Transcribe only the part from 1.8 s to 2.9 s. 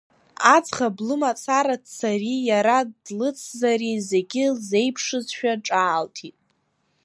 дцари иара